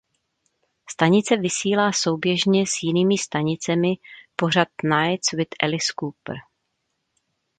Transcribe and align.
Stanice 0.89 1.37
vysílá 1.37 1.91
souběžně 1.93 2.67
s 2.67 2.71
jinými 2.83 3.17
stanicemi 3.17 3.93
pořad 4.35 4.67
"Nights 4.83 5.31
with 5.31 5.47
Alice 5.63 5.93
Cooper". 5.99 6.35